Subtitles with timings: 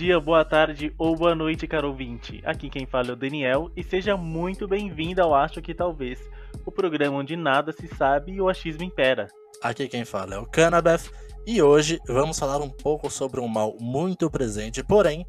[0.00, 2.40] dia, boa tarde ou boa noite, caro ouvinte.
[2.46, 6.18] Aqui quem fala é o Daniel e seja muito bem-vindo ao Acho que Talvez,
[6.64, 9.28] o programa onde nada se sabe e o achismo impera.
[9.62, 11.10] Aqui quem fala é o Canabeth
[11.46, 15.26] e hoje vamos falar um pouco sobre um mal muito presente, porém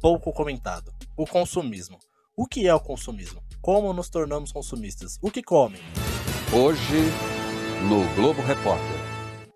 [0.00, 1.98] pouco comentado: o consumismo.
[2.36, 3.42] O que é o consumismo?
[3.60, 5.18] Como nos tornamos consumistas?
[5.20, 5.80] O que comem?
[6.52, 7.10] Hoje,
[7.88, 9.01] no Globo Repórter.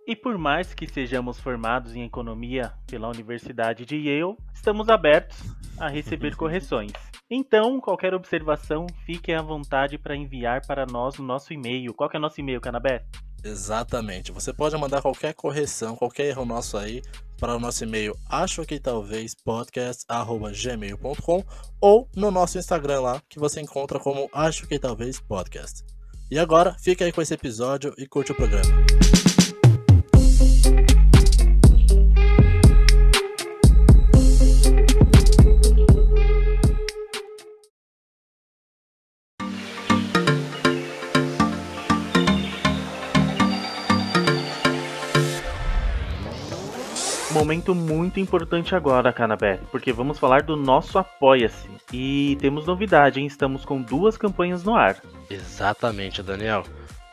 [0.06, 5.36] E por mais que sejamos formados em economia pela Universidade de Yale, estamos abertos
[5.76, 6.92] a receber correções.
[7.28, 11.92] Então, qualquer observação, fique à vontade para enviar para nós o nosso e-mail.
[11.92, 13.04] Qual que é o nosso e-mail, Canabé?
[13.42, 14.30] Exatamente.
[14.30, 17.02] Você pode mandar qualquer correção, qualquer erro nosso aí
[17.36, 21.44] para o nosso e-mail acho que talvez podcast@gmail.com
[21.80, 25.84] ou no nosso Instagram lá que você encontra como acho que talvez podcast.
[26.30, 28.70] E agora, fica aí com esse episódio e curte o programa.
[47.46, 51.70] Momento muito importante agora, Canabé, porque vamos falar do nosso Apoia-se.
[51.92, 53.26] E temos novidade, hein?
[53.26, 55.00] Estamos com duas campanhas no ar.
[55.30, 56.64] Exatamente, Daniel.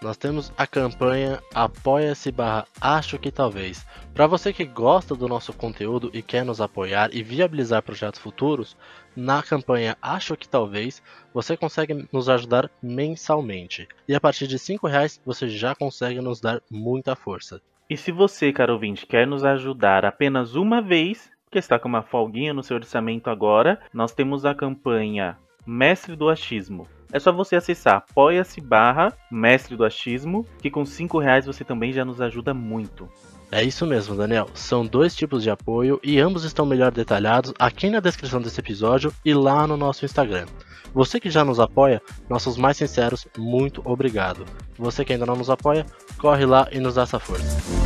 [0.02, 3.86] Nós temos a campanha Apoia-se barra Acho que Talvez.
[4.12, 8.76] Para você que gosta do nosso conteúdo e quer nos apoiar e viabilizar projetos futuros,
[9.16, 11.00] na campanha Acho que Talvez
[11.32, 13.88] você consegue nos ajudar mensalmente.
[14.08, 17.62] E a partir de R$ reais você já consegue nos dar muita força.
[17.94, 22.02] E se você, caro ouvinte, quer nos ajudar apenas uma vez, que está com uma
[22.02, 26.88] folguinha no seu orçamento agora, nós temos a campanha Mestre do Achismo.
[27.12, 31.94] É só você acessar apoia-se barra Mestre do Achismo, que com 5 reais você também
[31.94, 33.08] já nos ajuda muito.
[33.52, 34.50] É isso mesmo, Daniel.
[34.56, 39.14] São dois tipos de apoio e ambos estão melhor detalhados aqui na descrição desse episódio
[39.24, 40.48] e lá no nosso Instagram.
[40.96, 44.46] Você que já nos apoia, nossos mais sinceros, muito obrigado.
[44.78, 45.86] Você que ainda não nos apoia,
[46.18, 47.83] corre lá e nos dá essa força.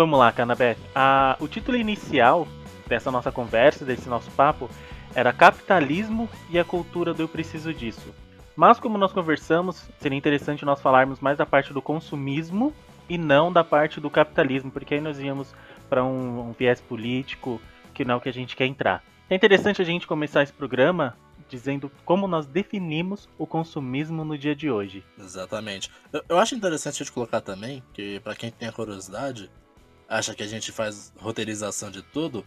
[0.00, 0.78] Vamos lá, Canabé.
[1.38, 2.48] O título inicial
[2.86, 4.70] dessa nossa conversa, desse nosso papo,
[5.14, 8.14] era Capitalismo e a Cultura do Eu Preciso Disso.
[8.56, 12.72] Mas como nós conversamos, seria interessante nós falarmos mais da parte do consumismo
[13.10, 15.54] e não da parte do capitalismo, porque aí nós íamos
[15.86, 17.60] para um, um viés político
[17.92, 19.04] que não é o que a gente quer entrar.
[19.28, 21.14] É interessante a gente começar esse programa
[21.46, 25.04] dizendo como nós definimos o consumismo no dia de hoje.
[25.18, 25.90] Exatamente.
[26.10, 29.50] Eu, eu acho interessante a gente colocar também que, para quem tem curiosidade,
[30.10, 32.44] acha que a gente faz roteirização de tudo,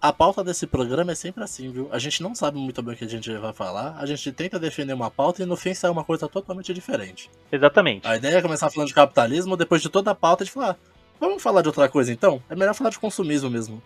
[0.00, 1.88] a pauta desse programa é sempre assim, viu?
[1.92, 4.58] A gente não sabe muito bem o que a gente vai falar, a gente tenta
[4.58, 7.30] definir uma pauta e no fim sai uma coisa totalmente diferente.
[7.52, 8.04] Exatamente.
[8.04, 10.76] A ideia é começar falando de capitalismo, depois de toda a pauta, gente falar,
[11.20, 12.42] vamos falar de outra coisa então?
[12.50, 13.80] É melhor falar de consumismo mesmo.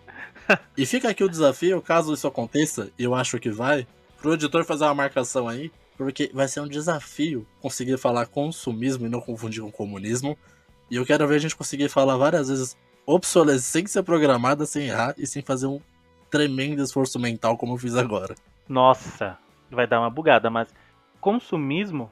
[0.75, 3.85] e fica aqui o desafio, caso isso aconteça, e eu acho que vai,
[4.17, 9.09] pro editor fazer uma marcação aí, porque vai ser um desafio conseguir falar consumismo e
[9.09, 10.37] não confundir com comunismo.
[10.89, 12.77] E eu quero ver a gente conseguir falar várias vezes
[13.07, 15.79] obsolescência programada sem errar e sem fazer um
[16.29, 18.35] tremendo esforço mental como eu fiz agora.
[18.67, 19.37] Nossa,
[19.71, 20.67] vai dar uma bugada, mas
[21.21, 22.11] consumismo,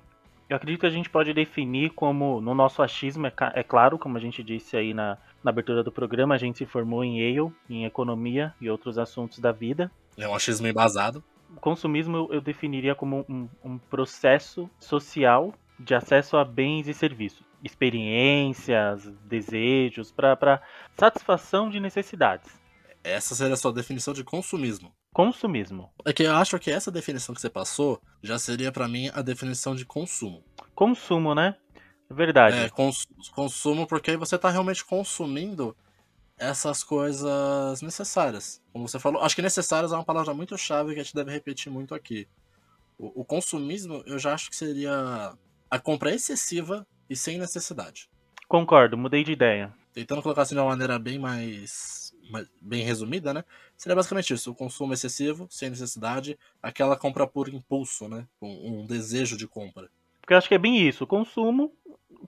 [0.50, 4.18] eu acredito que a gente pode definir como, no nosso achismo, é, é claro, como
[4.18, 7.52] a gente disse aí na, na abertura do programa, a gente se formou em Yale,
[7.70, 9.91] em economia e outros assuntos da vida.
[10.18, 11.22] É um achismo embasado.
[11.59, 17.46] Consumismo eu, eu definiria como um, um processo social de acesso a bens e serviços
[17.63, 20.61] experiências, desejos, para
[20.97, 22.52] satisfação de necessidades.
[23.03, 24.91] Essa seria a sua definição de consumismo.
[25.13, 25.91] Consumismo.
[26.03, 29.22] É que eu acho que essa definição que você passou já seria para mim a
[29.22, 30.43] definição de consumo.
[30.73, 31.55] Consumo, né?
[32.09, 32.57] É verdade.
[32.57, 35.75] É, cons consumo porque aí você tá realmente consumindo
[36.37, 38.61] essas coisas necessárias.
[38.73, 41.31] Como você falou, acho que necessárias é uma palavra muito chave que a gente deve
[41.31, 42.28] repetir muito aqui.
[42.97, 45.34] O, o consumismo, eu já acho que seria
[45.69, 48.09] a compra excessiva e sem necessidade.
[48.47, 49.73] Concordo, mudei de ideia.
[49.93, 52.13] Tentando colocar assim de uma maneira bem mais,
[52.61, 53.43] bem resumida, né?
[53.78, 58.28] Seria basicamente isso: o consumo excessivo, sem necessidade, aquela compra por impulso, né?
[58.41, 59.90] Um, um desejo de compra.
[60.22, 61.03] Porque eu acho que é bem isso.
[61.03, 61.72] O consumo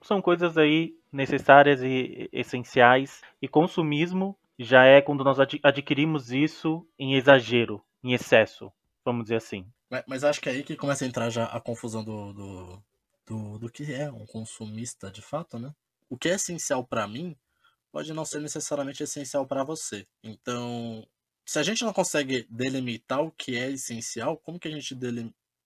[0.02, 7.14] são coisas aí necessárias e essenciais, e consumismo já é quando nós adquirimos isso em
[7.14, 8.72] exagero, em excesso,
[9.04, 9.66] vamos dizer assim.
[9.90, 12.82] Mas, mas acho que é aí que começa a entrar já a confusão do, do,
[13.28, 15.72] do, do que é um consumista de fato, né?
[16.08, 17.36] O que é essencial para mim
[17.92, 20.06] pode não ser necessariamente essencial para você.
[20.22, 21.06] Então,
[21.44, 24.96] se a gente não consegue delimitar o que é essencial, como que a gente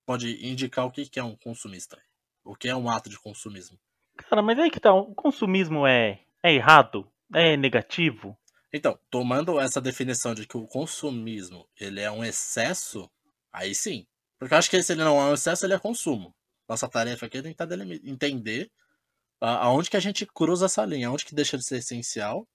[0.04, 1.98] pode indicar o que é um consumista?
[2.44, 3.78] O que é um ato de consumismo?
[4.16, 7.08] Cara, mas aí que tá, o consumismo é, é errado?
[7.32, 8.36] É negativo?
[8.72, 13.08] Então, tomando essa definição de que o consumismo ele é um excesso,
[13.52, 14.06] aí sim.
[14.38, 16.34] Porque eu acho que se ele não é um excesso, ele é consumo.
[16.72, 17.69] Nossa tarefa aqui é tentar
[18.02, 18.70] entender
[19.38, 22.48] aonde que a gente cruza essa linha, aonde que deixa de ser essencial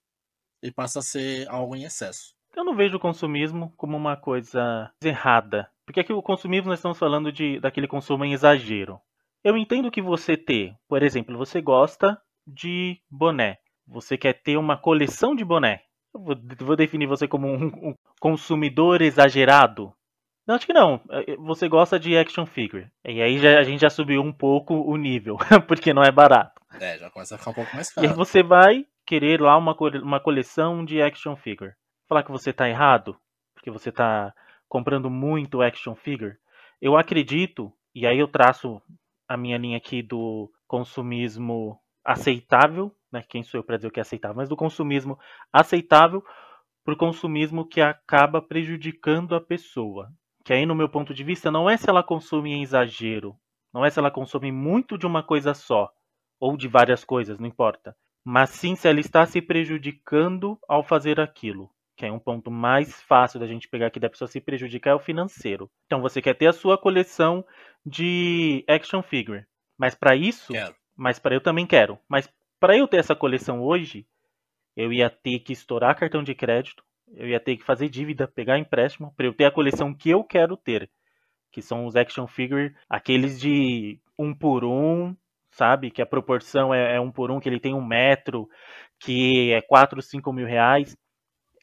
[0.64, 2.34] e passa a ser algo em excesso.
[2.56, 5.70] Eu não vejo o consumismo como uma coisa errada.
[5.86, 9.00] Porque aqui o consumismo nós estamos falando de daquele consumo em exagero.
[9.44, 13.60] Eu entendo que você ter, por exemplo, você gosta de boné.
[13.86, 15.84] Você quer ter uma coleção de boné.
[16.12, 19.94] Eu vou, vou definir você como um, um consumidor exagerado.
[20.48, 21.02] Não, acho que não.
[21.10, 22.90] É, é, você gosta de action figure.
[23.04, 26.62] E aí já, a gente já subiu um pouco o nível, porque não é barato.
[26.80, 28.08] É, já começa a ficar um pouco mais caro.
[28.08, 31.74] E aí você vai querer lá uma, uma coleção de action figure.
[32.08, 33.18] Falar que você está errado,
[33.54, 34.34] porque você está
[34.70, 36.38] comprando muito action figure.
[36.82, 38.82] Eu acredito, e aí eu traço
[39.28, 43.22] a minha linha aqui do consumismo aceitável, né?
[43.28, 45.20] Quem sou eu para dizer o que é aceitável, mas do consumismo
[45.52, 46.24] aceitável
[46.86, 50.10] por consumismo que acaba prejudicando a pessoa
[50.48, 53.36] que aí no meu ponto de vista não é se ela consome em exagero,
[53.74, 55.92] não é se ela consome muito de uma coisa só,
[56.40, 61.20] ou de várias coisas, não importa, mas sim se ela está se prejudicando ao fazer
[61.20, 61.70] aquilo.
[61.98, 64.96] Que é um ponto mais fácil da gente pegar aqui da pessoa se prejudicar é
[64.96, 65.70] o financeiro.
[65.86, 67.44] Então você quer ter a sua coleção
[67.86, 69.46] de action figure,
[69.78, 70.74] mas para isso, quero.
[70.96, 74.08] mas para eu também quero, mas para eu ter essa coleção hoje,
[74.78, 78.60] eu ia ter que estourar cartão de crédito, eu ia ter que fazer dívida, pegar
[78.60, 80.90] empréstimo para eu ter a coleção que eu quero ter,
[81.52, 85.16] que são os action figure, aqueles de um por um,
[85.52, 85.90] sabe?
[85.92, 88.50] Que a proporção é, é um por um, que ele tem um metro,
[89.00, 90.96] que é 4, 5 mil reais.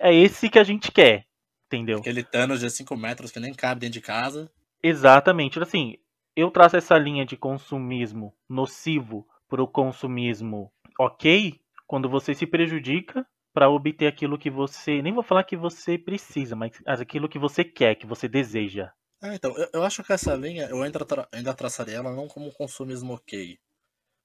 [0.00, 1.26] É esse que a gente quer,
[1.66, 1.98] entendeu?
[1.98, 4.50] Aquele Thanos de 5 metros que nem cabe dentro de casa.
[4.82, 5.60] Exatamente.
[5.60, 5.96] Assim,
[6.36, 13.26] eu traço essa linha de consumismo nocivo para o consumismo ok quando você se prejudica
[13.54, 15.00] para obter aquilo que você.
[15.00, 18.92] Nem vou falar que você precisa, mas aquilo que você quer, que você deseja.
[19.22, 22.26] É, então, eu, eu, acho que essa linha, eu ainda, tra ainda traçaria ela não
[22.26, 23.58] como consumismo ok,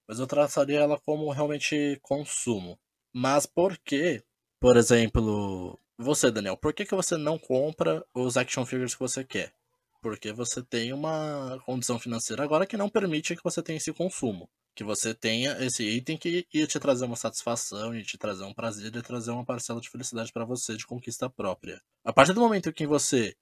[0.07, 2.77] mas eu traçaria ela como realmente consumo.
[3.13, 4.23] Mas por que,
[4.59, 9.23] por exemplo, você, Daniel, por que, que você não compra os action figures que você
[9.23, 9.53] quer?
[10.01, 14.49] Porque você tem uma condição financeira agora que não permite que você tenha esse consumo
[14.79, 18.53] que você tenha esse item que ia te trazer uma satisfação, ia te trazer um
[18.53, 21.81] prazer, ia trazer uma parcela de felicidade para você de conquista própria.
[22.01, 23.35] A partir do momento que você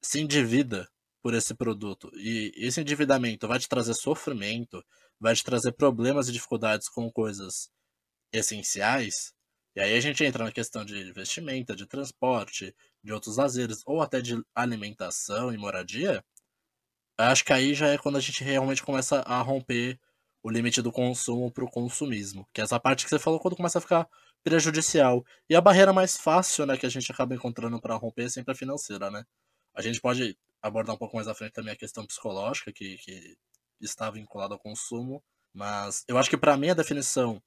[0.00, 0.88] se endivida
[1.22, 4.82] por esse produto e esse endividamento vai te trazer sofrimento,
[5.20, 7.68] vai te trazer problemas e dificuldades com coisas
[8.32, 9.34] essenciais,
[9.76, 12.74] e aí a gente entra na questão de vestimenta, de transporte,
[13.04, 16.24] de outros lazeres ou até de alimentação e moradia,
[17.18, 20.00] acho que aí já é quando a gente realmente começa a romper
[20.42, 22.48] o limite do consumo para o consumismo.
[22.52, 24.08] Que é essa parte que você falou quando começa a ficar
[24.42, 25.24] prejudicial.
[25.48, 28.52] E a barreira mais fácil, né, que a gente acaba encontrando para romper é sempre
[28.52, 29.24] a financeira, né?
[29.74, 33.36] A gente pode abordar um pouco mais à frente também a questão psicológica, que, que
[33.80, 35.22] está vinculada ao consumo.
[35.52, 37.42] Mas eu acho que para mim a definição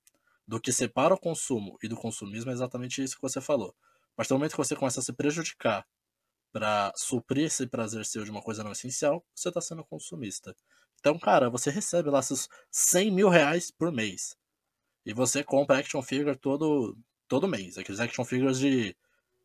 [0.48, 3.74] do que separa o consumo e do consumismo é exatamente isso que você falou.
[4.16, 5.86] Partir do momento que você começa a se prejudicar
[6.52, 10.56] para suprir esse prazer seu de uma coisa não essencial, você está sendo consumista.
[11.00, 14.38] Então, cara, você recebe lá seus 100 mil reais por mês.
[15.06, 17.78] E você compra action figure todo, todo mês.
[17.78, 18.96] Aqueles action figures de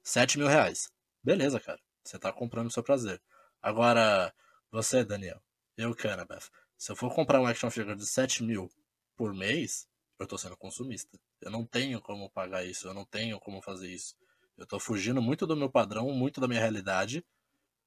[0.03, 0.91] 7 mil reais.
[1.23, 1.81] Beleza, cara.
[2.05, 3.21] Você tá comprando o seu prazer.
[3.63, 4.33] Agora,
[4.71, 5.41] você, Daniel,
[5.77, 8.71] eu, Canabeth, se eu for comprar um action figure de 7 mil
[9.17, 11.19] por mês, eu tô sendo consumista.
[11.41, 14.15] Eu não tenho como pagar isso, eu não tenho como fazer isso.
[14.57, 17.25] Eu tô fugindo muito do meu padrão, muito da minha realidade,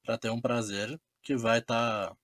[0.04, 2.16] para ter um prazer que vai estar tá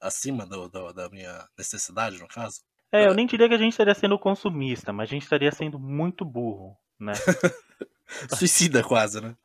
[0.00, 2.60] acima do, do, da minha necessidade, no caso.
[2.92, 5.78] É, eu nem diria que a gente estaria sendo consumista, mas a gente estaria sendo
[5.78, 7.12] muito burro, né?
[8.38, 9.36] Suicida quase, né?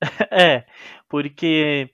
[0.30, 0.66] é,
[1.08, 1.90] porque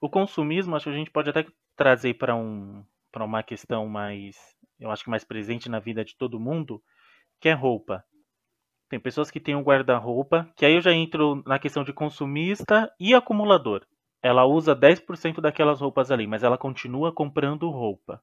[0.00, 4.36] o consumismo, acho que a gente pode até trazer para um, para uma questão mais,
[4.80, 6.82] eu acho que mais presente na vida de todo mundo,
[7.40, 8.04] que é roupa.
[8.92, 12.92] Tem pessoas que têm um guarda-roupa, que aí eu já entro na questão de consumista
[13.00, 13.86] e acumulador
[14.22, 18.22] ela usa 10% daquelas roupas ali, mas ela continua comprando roupa.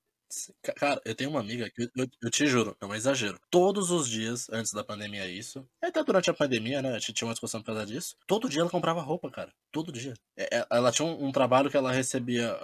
[0.64, 3.38] Ca- Cara, eu tenho uma amiga que eu, eu- te juro, é um exagero.
[3.50, 5.68] Todos os dias, antes da pandemia, isso.
[5.84, 6.92] e Até durante a pandemia, né?
[6.92, 8.16] A gente tinha uma discussão por causa disso.
[8.28, 9.52] Todo dia ela comprava roupa, cara.
[9.74, 10.14] Todo dia.
[10.38, 12.56] É- é- Ela tinha um, um trabalho que ela recebia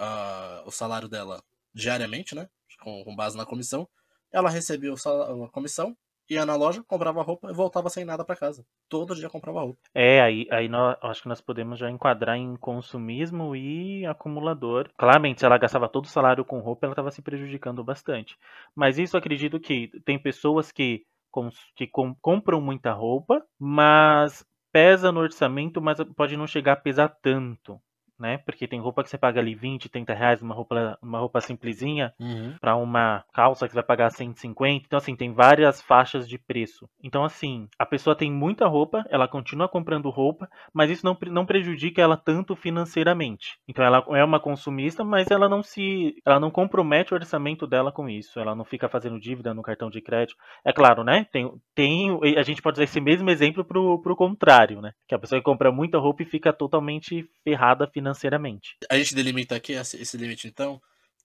[0.64, 1.42] o salário dela
[1.74, 2.48] diariamente, né?
[2.80, 3.86] Com, com base na comissão.
[4.32, 5.94] Ela recebia o sal- a comissão,
[6.28, 8.64] ia na loja, comprava roupa e voltava sem nada pra casa.
[8.88, 9.80] Todo dia comprava roupa.
[9.94, 14.90] É, aí, aí nós, acho que nós podemos já enquadrar em consumismo e acumulador.
[14.96, 18.36] Claramente, se ela gastava todo o salário com roupa, ela estava se prejudicando bastante.
[18.74, 21.02] Mas isso acredito que tem pessoas que,
[21.74, 27.08] que com- compram muita roupa, mas pesa no orçamento, mas pode não chegar a pesar
[27.22, 27.80] tanto.
[28.18, 28.38] Né?
[28.38, 32.14] Porque tem roupa que você paga ali 20, 30 reais numa roupa, uma roupa simplesinha,
[32.60, 34.84] para uma calça que você vai pagar 150.
[34.86, 36.88] Então, assim, tem várias faixas de preço.
[37.02, 41.46] Então, assim, a pessoa tem muita roupa, ela continua comprando roupa, mas isso não, não
[41.46, 43.58] prejudica ela tanto financeiramente.
[43.68, 46.14] Então, ela é uma consumista, mas ela não se.
[46.24, 48.40] Ela não compromete o orçamento dela com isso.
[48.40, 50.36] Ela não fica fazendo dívida no cartão de crédito.
[50.64, 51.26] É claro, né?
[51.30, 54.92] Tem, tem, a gente pode usar esse mesmo exemplo pro, pro contrário, né?
[55.06, 58.05] Que a pessoa que compra muita roupa e fica totalmente ferrada financeiramente.
[58.90, 60.80] A gente delimita aqui esse esse limite, então.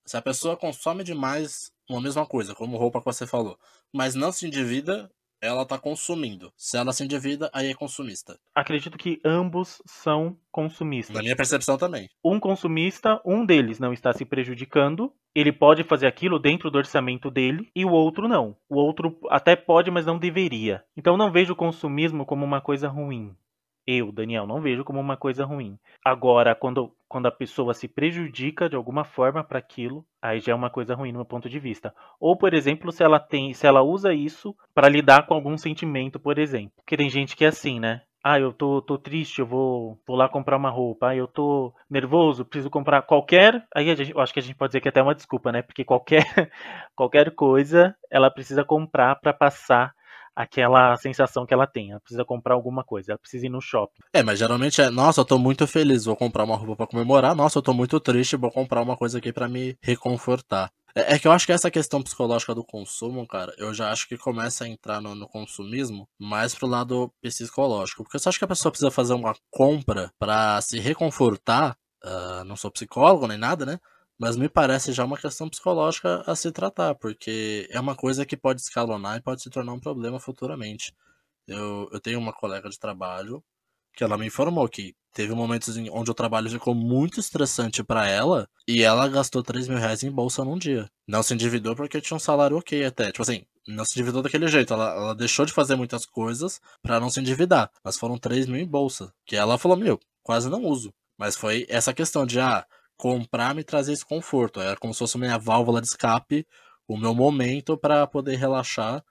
[0.05, 3.57] Se a pessoa consome demais uma mesma coisa, como roupa que você falou,
[3.93, 5.11] mas não se endivida,
[5.41, 6.53] ela tá consumindo.
[6.55, 8.39] Se ela se endivida, aí é consumista.
[8.53, 11.15] Acredito que ambos são consumistas.
[11.15, 12.07] Na minha percepção também.
[12.23, 17.31] um consumista, um deles não está se prejudicando, ele pode fazer aquilo dentro do orçamento
[17.31, 18.55] dele e o outro não.
[18.69, 20.83] O outro até pode, mas não deveria.
[20.95, 23.35] Então não vejo o consumismo como uma coisa ruim.
[23.85, 25.77] Eu, Daniel, não vejo como uma coisa ruim.
[26.05, 30.55] Agora, quando, quando a pessoa se prejudica de alguma forma para aquilo, aí já é
[30.55, 31.93] uma coisa ruim no meu ponto de vista.
[32.19, 36.19] Ou, por exemplo, se ela tem, se ela usa isso para lidar com algum sentimento,
[36.19, 36.73] por exemplo.
[36.77, 38.01] Porque tem gente que é assim, né?
[38.23, 41.07] Ah, eu tô, tô triste, eu vou, vou lá comprar uma roupa.
[41.09, 43.65] Ah, eu tô nervoso, preciso comprar qualquer.
[43.75, 45.63] Aí gente, eu acho que a gente pode dizer que é até uma desculpa, né?
[45.63, 46.23] Porque qualquer,
[46.95, 49.91] qualquer coisa ela precisa comprar para passar
[50.35, 51.91] aquela sensação que ela tem.
[51.91, 53.99] Ela precisa comprar alguma coisa, ela precisa ir no shopping.
[54.13, 57.35] É, mas geralmente é, nossa, eu tô muito feliz, vou comprar uma roupa pra comemorar.
[57.35, 60.71] Nossa, eu tô muito triste, vou comprar uma coisa aqui pra me reconfortar.
[60.95, 64.07] É, é que eu acho que essa questão psicológica do consumo, cara, eu já acho
[64.07, 68.03] que começa a entrar no, no consumismo mais pro lado psicológico.
[68.03, 71.77] Porque você acha que a pessoa precisa fazer uma compra pra se reconfortar?
[72.03, 73.79] Ah, não sou psicólogo nem nada, né?
[74.21, 78.37] Mas me parece já uma questão psicológica a se tratar, porque é uma coisa que
[78.37, 80.93] pode escalonar e pode se tornar um problema futuramente.
[81.47, 83.43] Eu, eu tenho uma colega de trabalho
[83.95, 88.47] que ela me informou que teve momentos onde o trabalho ficou muito estressante pra ela
[88.67, 90.87] e ela gastou 3 mil reais em bolsa num dia.
[91.07, 93.07] Não se endividou porque tinha um salário ok até.
[93.07, 94.71] Tipo assim, não se endividou daquele jeito.
[94.71, 97.71] Ela, ela deixou de fazer muitas coisas pra não se endividar.
[97.83, 99.11] Mas foram 3 mil em bolsa.
[99.25, 100.93] Que ela falou, meu, quase não uso.
[101.17, 102.63] Mas foi essa questão de, ah,
[103.01, 104.61] comprar me trazer esse conforto.
[104.61, 106.45] Era como se fosse minha válvula de escape,
[106.87, 109.03] o meu momento pra poder relaxar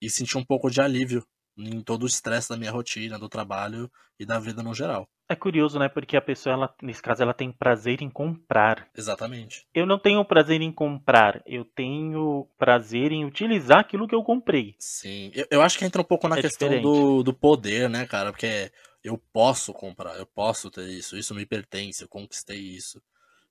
[0.00, 1.22] e sentir um pouco de alívio
[1.54, 5.06] em todo o estresse da minha rotina, do trabalho e da vida no geral.
[5.28, 5.86] É curioso, né?
[5.86, 8.88] Porque a pessoa, ela, nesse caso, ela tem prazer em comprar.
[8.96, 9.66] Exatamente.
[9.74, 14.76] Eu não tenho prazer em comprar, eu tenho prazer em utilizar aquilo que eu comprei.
[14.78, 15.30] Sim.
[15.34, 16.84] Eu, eu acho que entra um pouco na É questão diferente.
[16.84, 18.30] do, do poder, né, cara?
[18.30, 18.70] Porque
[19.04, 23.02] eu posso comprar, eu posso ter isso, isso me pertence, eu conquistei isso.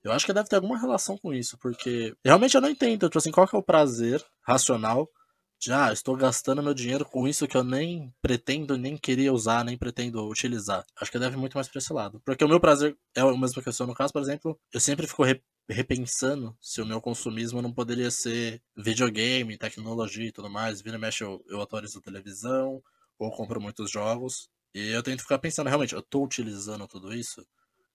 [0.05, 3.17] Eu acho que deve ter alguma relação com isso, porque realmente eu não entendo, tipo
[3.17, 5.09] assim, qual que é o prazer racional
[5.59, 9.63] de, ah, estou gastando meu dinheiro com isso que eu nem pretendo, nem queria usar,
[9.63, 10.85] nem pretendo utilizar.
[11.01, 12.21] Acho que deve muito mais pra esse lado.
[12.25, 13.87] Porque o meu prazer é a mesma questão.
[13.87, 18.11] No caso, por exemplo, eu sempre fico re- repensando se o meu consumismo não poderia
[18.11, 20.81] ser videogame, tecnologia e tudo mais.
[20.81, 22.81] Vira e mexe, eu, eu atualizo televisão,
[23.17, 24.49] ou compro muitos jogos.
[24.73, 27.45] E eu tento ficar pensando, realmente, eu tô utilizando tudo isso?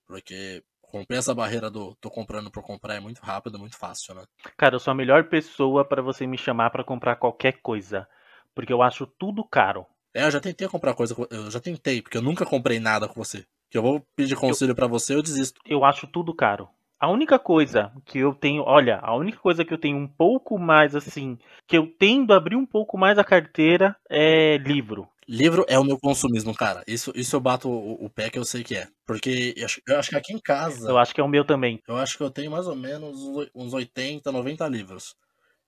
[0.07, 4.25] Porque romper essa barreira do tô comprando por comprar é muito rápido, muito fácil, né?
[4.57, 8.07] Cara, eu sou a melhor pessoa pra você me chamar pra comprar qualquer coisa.
[8.55, 9.87] Porque eu acho tudo caro.
[10.15, 13.15] É, eu já tentei comprar coisa, eu já tentei, porque eu nunca comprei nada com
[13.15, 13.47] você.
[13.71, 15.61] Que eu vou pedir conselho pra você, eu desisto.
[15.65, 16.69] Eu acho tudo caro.
[16.99, 20.59] A única coisa que eu tenho, olha, a única coisa que eu tenho um pouco
[20.59, 25.09] mais assim, que eu tendo a abrir um pouco mais a carteira é livro.
[25.31, 26.83] Livro é o meu consumismo, cara.
[26.89, 28.89] Isso, isso eu bato o, o pé que eu sei que é.
[29.07, 31.45] Porque eu acho, eu acho que aqui em casa, Eu acho que é o meu
[31.45, 31.81] também.
[31.87, 35.15] eu acho que eu tenho mais ou menos uns uns 80, 90 livros.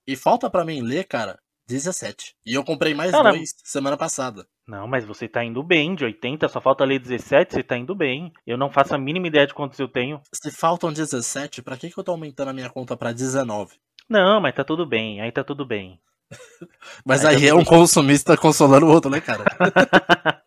[0.05, 2.35] E falta pra mim ler, cara, 17.
[2.45, 4.45] E eu comprei mais Cara, dois semana passada.
[4.67, 7.95] Não, mas você tá indo bem, de 80, só falta ler 17, você tá indo
[7.95, 8.33] bem.
[8.45, 10.21] Eu não faço a mínima ideia de quantos eu tenho.
[10.33, 13.77] Se faltam 17, pra que, que eu tô aumentando a minha conta pra 19?
[14.09, 15.97] Não, mas tá tudo bem, aí tá tudo bem.
[17.05, 19.43] Mas Aí aí tá é um consumista consolando o outro, né, cara?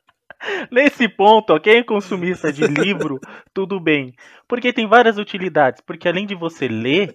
[0.71, 3.19] Nesse ponto, ó, quem é consumista de livro,
[3.53, 4.15] tudo bem.
[4.47, 5.81] Porque tem várias utilidades.
[5.81, 7.15] Porque além de você ler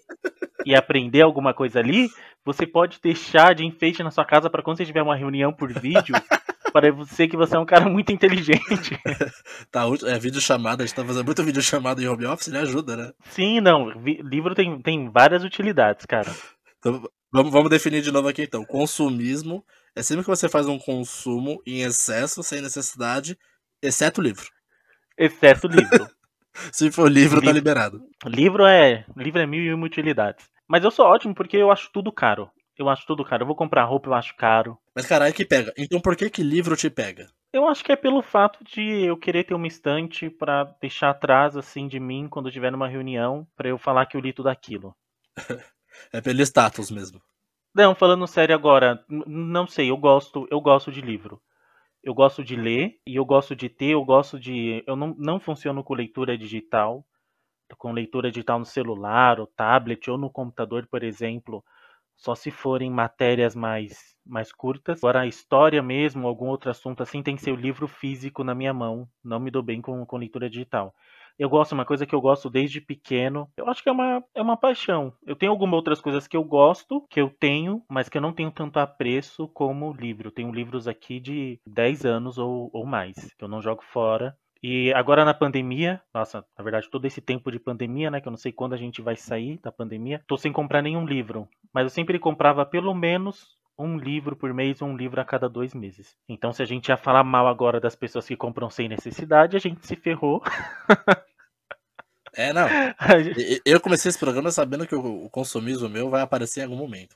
[0.66, 2.10] e aprender alguma coisa ali,
[2.46, 5.72] você pode deixar de enfeite na sua casa para quando você tiver uma reunião por
[5.72, 6.16] vídeo,
[6.74, 9.00] para você que você é um cara muito inteligente.
[9.72, 12.58] Tá, é vídeo chamada, a gente tá fazendo muito vídeo chamada em home office, ele
[12.58, 13.12] ajuda, né?
[13.26, 13.90] Sim, não.
[13.90, 16.32] Livro tem, tem várias utilidades, cara.
[16.80, 18.66] Então, vamos, vamos definir de novo aqui então.
[18.66, 19.64] Consumismo
[19.96, 23.38] é sempre que você faz um consumo em excesso, sem necessidade,
[23.82, 24.48] exceto livro.
[25.18, 26.08] Exceto livro.
[26.72, 28.02] Se for livro, livro, tá liberado.
[28.26, 29.06] Livro é.
[29.16, 30.50] Livro é mil e uma utilidades.
[30.68, 32.50] Mas eu sou ótimo porque eu acho tudo caro.
[32.78, 33.44] Eu acho tudo caro.
[33.44, 34.78] Eu vou comprar roupa, eu acho caro.
[34.96, 35.74] Mas caralho, que pega.
[35.78, 37.28] Então por que que livro te pega?
[37.54, 41.58] Eu acho que é pelo fato de eu querer ter uma estante para deixar atrás
[41.58, 44.48] assim de mim quando eu estiver numa reunião, para eu falar que eu li tudo
[44.48, 44.96] aquilo.
[46.12, 47.22] é pelo status mesmo.
[47.74, 51.42] Não, falando sério agora, não sei, eu gosto, eu gosto de livro.
[52.04, 55.40] Eu gosto de ler e eu gosto de ter, eu gosto de, eu não, não
[55.40, 57.06] funciono com leitura digital,
[57.78, 61.64] com leitura digital no celular, ou tablet ou no computador, por exemplo
[62.22, 65.00] só se forem matérias mais, mais curtas.
[65.00, 68.54] Agora, a história mesmo, algum outro assunto assim, tem que ser o livro físico na
[68.54, 69.10] minha mão.
[69.24, 70.94] Não me dou bem com, com leitura digital.
[71.38, 73.50] Eu gosto, uma coisa que eu gosto desde pequeno.
[73.58, 75.14] Eu acho que é uma, é uma paixão.
[75.26, 78.34] Eu tenho algumas outras coisas que eu gosto, que eu tenho, mas que eu não
[78.34, 80.28] tenho tanto apreço como livro.
[80.28, 84.36] Eu tenho livros aqui de 10 anos ou, ou mais, que eu não jogo fora.
[84.64, 88.32] E agora na pandemia, nossa, na verdade todo esse tempo de pandemia, né, que eu
[88.32, 91.50] não sei quando a gente vai sair da pandemia, tô sem comprar nenhum livro.
[91.74, 95.50] Mas eu sempre comprava pelo menos um livro por mês ou um livro a cada
[95.50, 96.16] dois meses.
[96.28, 99.60] Então se a gente ia falar mal agora das pessoas que compram sem necessidade, a
[99.60, 100.42] gente se ferrou.
[102.34, 102.68] É, não.
[103.66, 107.16] Eu comecei esse programa sabendo que o consumismo meu vai aparecer em algum momento.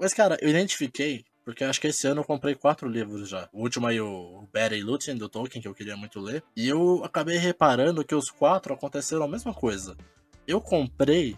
[0.00, 3.48] Mas, cara, eu identifiquei, porque acho que esse ano eu comprei quatro livros já.
[3.52, 6.42] O último aí, o Barry Lutin, do Tolkien, que eu queria muito ler.
[6.56, 9.96] E eu acabei reparando que os quatro aconteceram a mesma coisa.
[10.44, 11.36] Eu comprei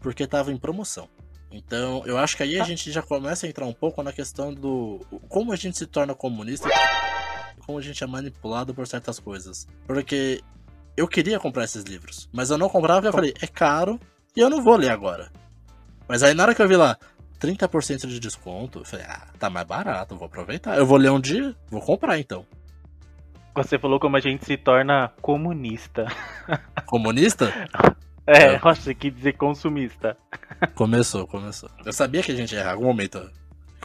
[0.00, 1.08] porque tava em promoção.
[1.50, 2.66] Então, eu acho que aí a ah.
[2.66, 6.14] gente já começa a entrar um pouco na questão do como a gente se torna
[6.14, 6.68] comunista,
[7.64, 9.66] como a gente é manipulado por certas coisas.
[9.86, 10.42] Porque
[10.94, 13.98] eu queria comprar esses livros, mas eu não comprava porque eu falei, é caro
[14.36, 15.32] e eu não vou ler agora.
[16.06, 16.98] Mas aí na hora que eu vi lá,
[17.40, 18.80] 30% de desconto.
[18.80, 20.76] Eu falei, ah, tá mais barato, vou aproveitar.
[20.76, 22.44] Eu vou ler um dia, vou comprar então.
[23.54, 26.06] Você falou como a gente se torna comunista.
[26.86, 27.52] Comunista?
[28.30, 28.54] É, é.
[28.56, 30.14] eu achei que dizer consumista.
[30.74, 31.70] Começou, começou.
[31.82, 33.18] Eu sabia que a gente ia errar algum momento.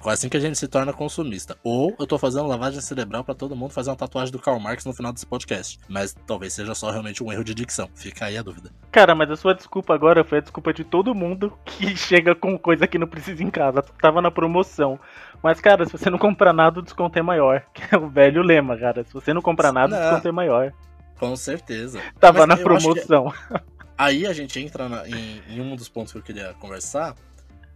[0.05, 1.57] É assim que a gente se torna consumista.
[1.63, 4.85] Ou eu tô fazendo lavagem cerebral para todo mundo fazer uma tatuagem do Karl Marx
[4.85, 5.79] no final desse podcast.
[5.87, 7.89] Mas talvez seja só realmente um erro de dicção.
[7.95, 8.69] Fica aí a dúvida.
[8.91, 12.57] Cara, mas a sua desculpa agora foi a desculpa de todo mundo que chega com
[12.57, 13.81] coisa que não precisa em casa.
[14.01, 14.99] Tava na promoção.
[15.41, 17.63] Mas, cara, se você não comprar nada, o desconto é maior.
[17.73, 19.03] Que é o velho lema, cara.
[19.03, 20.73] Se você não comprar nada, o desconto é maior.
[21.19, 21.99] Com certeza.
[22.19, 23.33] Tava mas na promoção.
[23.97, 27.15] Aí a gente entra na, em, em um dos pontos que eu queria conversar,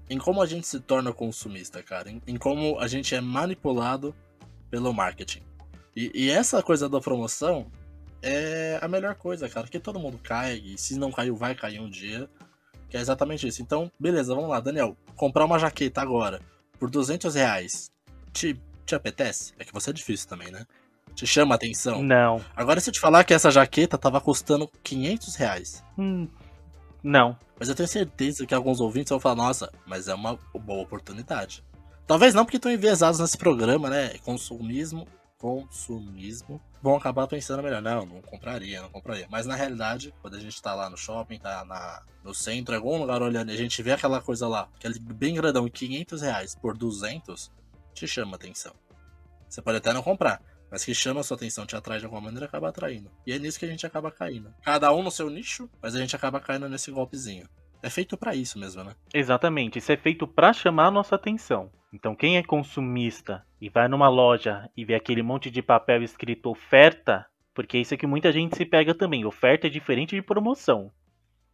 [0.10, 2.10] em como a gente se torna consumista, cara.
[2.10, 4.16] Em, em como a gente é manipulado
[4.70, 5.42] pelo marketing.
[5.96, 7.72] E, e, essa coisa da promoção
[8.22, 9.68] é a melhor coisa, cara.
[9.68, 12.30] Que todo mundo cai, e se não caiu, vai cair um dia.
[12.90, 13.62] Que é exatamente isso.
[13.62, 14.96] Então, beleza, vamos lá, Daniel.
[15.16, 16.40] Comprar uma jaqueta agora
[16.80, 17.92] por 200 reais
[18.32, 19.54] te, te apetece?
[19.60, 20.66] É que você é difícil também, né?
[21.16, 22.04] Te chama a atenção?
[22.04, 22.40] Não.
[22.56, 25.84] Agora, se eu te falar que essa jaqueta tava custando 500 reais.
[25.98, 26.28] Hum,
[27.04, 27.38] não.
[27.60, 31.64] Mas eu tenho certeza que alguns ouvintes vão falar, nossa, mas é uma boa oportunidade.
[32.06, 34.18] Talvez não porque estão enviesados nesse programa, né?
[34.20, 36.62] Consumismo, consumismo.
[36.82, 37.82] Vão acabar pensando melhor.
[37.82, 39.28] Não, não compraria, não compraria.
[39.30, 42.98] Mas na realidade, quando a gente tá lá no shopping, tá na, no centro, algum
[42.98, 46.78] lugar olhando, e a gente vê aquela coisa lá, aquele bem grandão, 500 reais por
[46.78, 47.52] 200,
[47.94, 48.74] te chama atenção.
[49.50, 52.22] Você pode até não comprar, mas que chama a sua atenção, te atrai de alguma
[52.22, 53.12] maneira, acaba atraindo.
[53.26, 54.54] E é nisso que a gente acaba caindo.
[54.64, 57.48] Cada um no seu nicho, mas a gente acaba caindo nesse golpezinho.
[57.82, 58.96] É feito para isso mesmo, né?
[59.14, 61.72] Exatamente, isso é feito para chamar a nossa atenção.
[61.94, 66.50] Então, quem é consumista e vai numa loja e vê aquele monte de papel escrito
[66.50, 69.26] oferta, porque isso é que muita gente se pega também.
[69.26, 70.92] Oferta é diferente de promoção.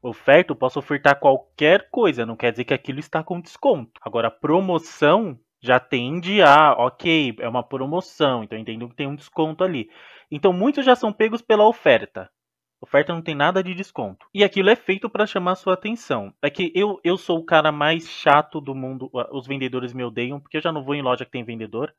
[0.02, 4.02] Oferta, eu posso ofertar qualquer coisa, não quer dizer que aquilo está com desconto.
[4.02, 9.63] Agora, promoção já tende a, ok, é uma promoção, então entendo que tem um desconto
[9.63, 9.89] ali.
[10.30, 12.30] Então muitos já são pegos pela oferta.
[12.82, 14.28] Oferta não tem nada de desconto.
[14.34, 16.34] E aquilo é feito para chamar sua atenção.
[16.41, 19.10] É que eu, eu sou o cara mais chato do mundo.
[19.32, 21.95] Os vendedores me odeiam, porque eu já não vou em loja que tem vendedor.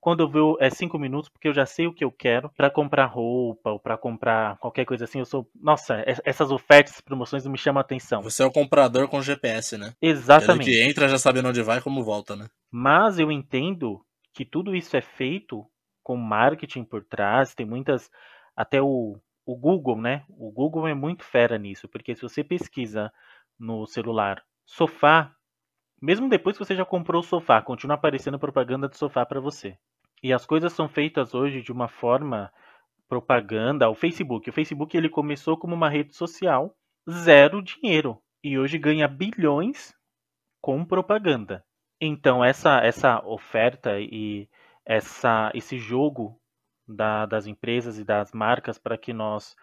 [0.00, 2.70] Quando eu vou é cinco minutos, porque eu já sei o que eu quero para
[2.70, 5.18] comprar roupa ou para comprar qualquer coisa assim.
[5.18, 8.22] Eu sou, nossa, essas ofertas, promoções me chamam a atenção.
[8.22, 9.94] Você é o comprador com GPS, né?
[10.00, 10.70] Exatamente.
[10.70, 12.46] Ele que entra já sabendo onde vai, como volta, né?
[12.70, 15.66] Mas eu entendo que tudo isso é feito
[16.02, 17.54] com marketing por trás.
[17.54, 18.10] Tem muitas,
[18.56, 20.24] até o, o Google, né?
[20.28, 23.12] O Google é muito fera nisso, porque se você pesquisa
[23.58, 25.34] no celular sofá
[26.00, 29.76] mesmo depois que você já comprou o sofá, continua aparecendo propaganda de sofá para você.
[30.22, 32.52] E as coisas são feitas hoje de uma forma
[33.08, 34.50] propaganda, o Facebook.
[34.50, 36.74] O Facebook ele começou como uma rede social,
[37.08, 39.94] zero dinheiro, e hoje ganha bilhões
[40.60, 41.64] com propaganda.
[42.00, 44.48] Então essa essa oferta e
[44.84, 46.40] essa esse jogo
[46.86, 49.56] da, das empresas e das marcas para que nós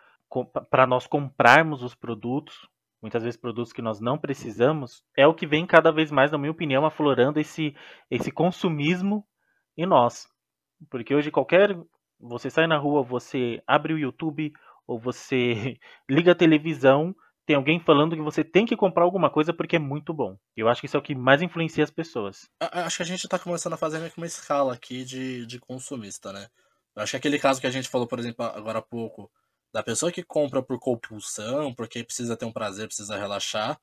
[0.70, 2.68] para nós comprarmos os produtos
[3.06, 6.40] muitas vezes produtos que nós não precisamos, é o que vem cada vez mais, na
[6.40, 7.76] minha opinião, aflorando esse,
[8.10, 9.24] esse consumismo
[9.78, 10.28] em nós.
[10.90, 11.78] Porque hoje qualquer.
[12.20, 14.52] Você sai na rua, você abre o YouTube
[14.88, 15.78] ou você
[16.10, 17.16] liga a televisão,
[17.46, 20.36] tem alguém falando que você tem que comprar alguma coisa porque é muito bom.
[20.58, 22.50] Eu acho que isso é o que mais influencia as pessoas.
[22.60, 26.48] Acho que a gente está começando a fazer uma escala aqui de, de consumista, né?
[26.96, 29.30] Eu acho que aquele caso que a gente falou, por exemplo, agora há pouco,
[29.76, 33.78] da pessoa que compra por compulsão, porque precisa ter um prazer, precisa relaxar,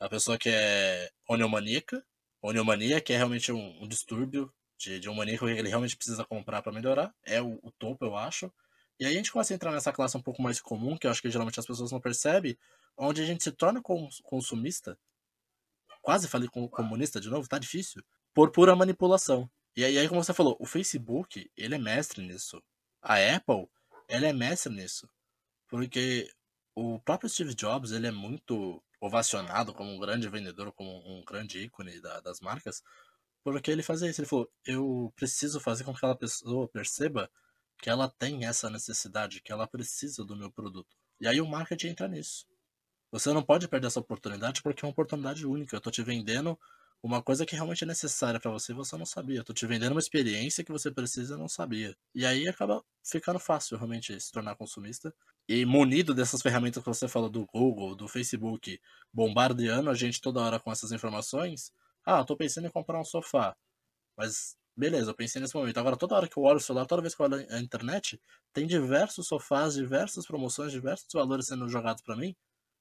[0.00, 2.02] a pessoa que é oniomaníaca,
[2.40, 6.24] oniomania, que é realmente um, um distúrbio de, de um maníaco que ele realmente precisa
[6.24, 8.50] comprar para melhorar, é o, o, topo, eu acho.
[8.98, 11.10] E aí a gente começa a entrar nessa classe um pouco mais comum, que eu
[11.10, 12.56] acho que geralmente as pessoas não percebem,
[12.96, 14.98] onde a gente se torna consumista,
[16.00, 19.50] quase falei comunista de novo, tá difícil, por pura manipulação.
[19.76, 22.62] E aí, como você falou, o Facebook, ele é mestre nisso.
[23.02, 23.68] A Apple,
[24.08, 25.06] ela é mestre nisso.
[25.68, 26.30] Porque
[26.74, 31.58] o próprio Steve Jobs, ele é muito ovacionado como um grande vendedor, como um grande
[31.58, 32.82] ícone da, das marcas,
[33.44, 34.20] porque ele fazia isso.
[34.20, 37.30] Ele falou: eu preciso fazer com que aquela pessoa perceba
[37.78, 40.96] que ela tem essa necessidade, que ela precisa do meu produto.
[41.20, 42.46] E aí o marketing entra nisso.
[43.10, 45.76] Você não pode perder essa oportunidade porque é uma oportunidade única.
[45.76, 46.58] Eu tô te vendendo
[47.02, 49.38] uma coisa que realmente é necessária para você, você não sabia.
[49.38, 51.96] Eu tô te vendendo uma experiência que você precisa e não sabia.
[52.14, 55.14] E aí acaba ficando fácil realmente se tornar consumista.
[55.48, 58.80] E munido dessas ferramentas que você falou do Google, do Facebook,
[59.12, 61.72] bombardeando a gente toda hora com essas informações.
[62.04, 63.56] Ah, tô pensando em comprar um sofá.
[64.16, 65.78] Mas beleza, eu pensei nesse momento.
[65.78, 68.20] Agora, toda hora que eu olho o celular, toda vez que eu olho a internet,
[68.52, 72.34] tem diversos sofás, diversas promoções, diversos valores sendo jogados para mim,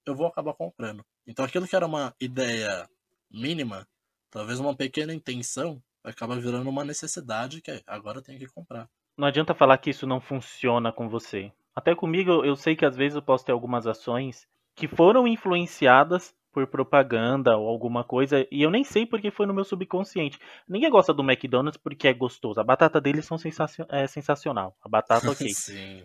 [0.06, 1.04] eu vou acabar comprando.
[1.26, 2.88] Então, aquilo que era uma ideia
[3.32, 3.88] mínima,
[4.30, 8.90] talvez uma pequena intenção, acaba virando uma necessidade que é, agora eu tenho que comprar.
[9.18, 11.52] Não adianta falar que isso não funciona com você.
[11.76, 16.36] Até comigo, eu sei que às vezes eu posso ter algumas ações que foram influenciadas
[16.52, 20.40] por propaganda ou alguma coisa, e eu nem sei porque foi no meu subconsciente.
[20.68, 22.60] Ninguém gosta do McDonald's porque é gostoso.
[22.60, 23.86] A batata deles são sensacion...
[23.90, 24.76] é sensacional.
[24.82, 25.50] A batata, ok.
[25.54, 26.04] Sim.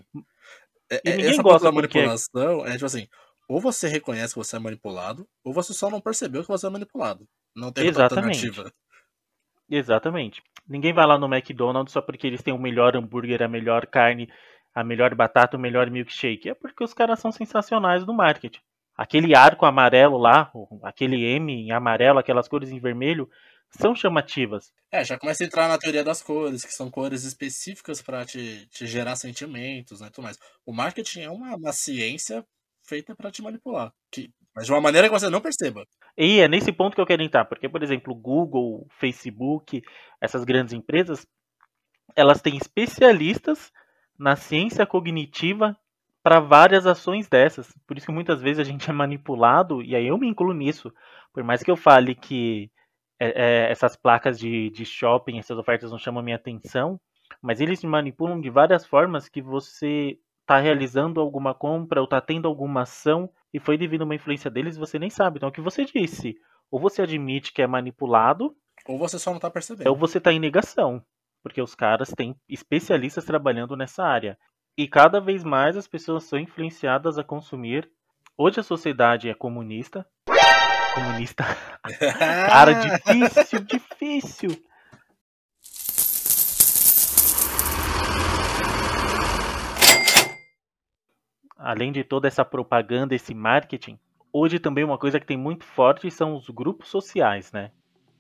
[0.91, 2.71] É, e é, ninguém essa gosta da manipulação porque...
[2.71, 3.09] é tipo assim,
[3.49, 6.71] ou você reconhece que você é manipulado, ou você só não percebeu que você é
[6.71, 7.27] manipulado.
[7.55, 8.47] Não tem Exatamente.
[8.47, 8.73] alternativa.
[9.69, 10.43] Exatamente.
[10.69, 14.29] Ninguém vai lá no McDonald's só porque eles têm o melhor hambúrguer, a melhor carne,
[14.75, 16.49] a melhor batata, o melhor milkshake.
[16.49, 18.61] É porque os caras são sensacionais no marketing.
[18.97, 23.29] Aquele arco amarelo lá, aquele M em amarelo, aquelas cores em vermelho,
[23.71, 24.73] são chamativas.
[24.91, 28.67] É, já começa a entrar na teoria das cores, que são cores específicas para te,
[28.67, 30.39] te, gerar sentimentos, né, tudo mais.
[30.67, 32.45] O marketing é uma, uma ciência
[32.83, 35.87] feita para te manipular, que, mas de uma maneira que você não perceba.
[36.17, 39.83] E é nesse ponto que eu quero entrar, porque, por exemplo, Google, Facebook,
[40.21, 41.27] essas grandes empresas,
[42.15, 43.73] elas têm especialistas
[44.19, 45.77] na ciência cognitiva
[46.23, 47.75] para várias ações dessas.
[47.87, 50.93] Por isso que muitas vezes a gente é manipulado, e aí eu me incluo nisso.
[51.33, 52.71] Por mais que eu fale que
[53.19, 53.29] é,
[53.67, 57.01] é, essas placas de, de shopping, essas ofertas não chamam minha atenção,
[57.41, 62.21] mas eles me manipulam de várias formas que você está realizando alguma compra ou está
[62.21, 65.37] tendo alguma ação e foi devido a uma influência deles você nem sabe.
[65.37, 66.35] Então, é o que você disse,
[66.71, 68.55] ou você admite que é manipulado,
[68.87, 69.89] ou você só não está percebendo.
[69.89, 71.05] Ou você está em negação
[71.43, 74.39] porque os caras têm especialistas trabalhando nessa área.
[74.79, 77.91] E cada vez mais as pessoas são influenciadas a consumir.
[78.39, 80.07] Hoje a sociedade é comunista.
[80.95, 81.45] Comunista.
[82.49, 84.65] Cara, difícil, difícil.
[91.63, 93.97] Além de toda essa propaganda, esse marketing,
[94.33, 97.71] hoje também uma coisa que tem muito forte são os grupos sociais, né?